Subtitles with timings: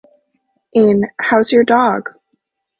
[0.73, 2.15] In How's Your Dog?